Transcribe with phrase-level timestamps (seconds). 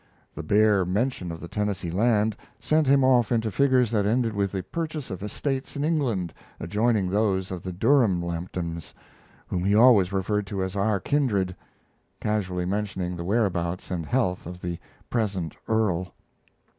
[0.33, 4.51] The bare mention of the Tennessee land sent him off into figures that ended with
[4.51, 8.95] the purchase of estates in England adjoining those of the Durham Lamptons,
[9.45, 11.55] whom he always referred to as "our kindred,"
[12.19, 14.79] casually mentioning the whereabouts and health of the
[15.11, 16.15] "present earl."